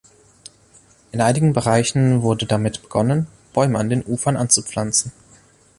In 1.11 1.21
einigen 1.21 1.53
Bereichen 1.53 2.23
wurde 2.23 2.47
damit 2.47 2.81
begonnen, 2.81 3.27
Bäume 3.53 3.77
an 3.77 3.89
den 3.89 4.03
Ufern 4.03 4.35
anzupflanzen. 4.35 5.11